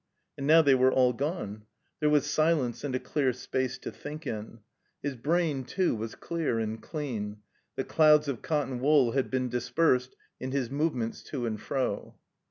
And 0.35 0.47
now 0.47 0.63
they 0.63 0.73
were 0.73 0.91
all 0.91 1.13
gone. 1.13 1.65
There 1.99 2.09
was 2.09 2.25
silence 2.25 2.83
and 2.83 2.95
a 2.95 2.99
clear 2.99 3.31
space 3.33 3.77
to 3.77 3.91
think 3.91 4.25
in. 4.25 4.61
His 5.03 5.13
brain 5.15 5.63
too 5.63 5.93
was 5.95 6.15
clear 6.15 6.57
and 6.57 6.81
dean. 6.91 7.43
The 7.75 7.83
clouds 7.83 8.27
of 8.27 8.41
cotton 8.41 8.79
wool 8.79 9.11
had 9.11 9.29
been 9.29 9.47
dispersed 9.47 10.15
in 10.39 10.53
his 10.53 10.71
movements 10.71 11.21
to 11.25 11.45
and 11.45 11.61
fro. 11.61 12.15